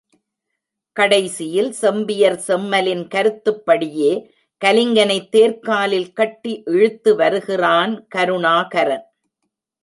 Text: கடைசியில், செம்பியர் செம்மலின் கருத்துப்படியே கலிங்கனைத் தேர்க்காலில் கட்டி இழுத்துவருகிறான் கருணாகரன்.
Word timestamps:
கடைசியில், 0.93 1.71
செம்பியர் 1.71 2.39
செம்மலின் 2.47 3.03
கருத்துப்படியே 3.07 4.31
கலிங்கனைத் 4.65 5.29
தேர்க்காலில் 5.31 6.13
கட்டி 6.13 6.63
இழுத்துவருகிறான் 6.65 8.07
கருணாகரன். 8.07 9.05